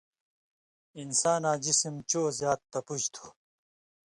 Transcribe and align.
انساناں 0.99 1.57
جِسِم 1.63 1.95
چو 2.09 2.21
زات 2.39 2.59
تپُژ 2.71 3.01
تُھو 3.13 3.25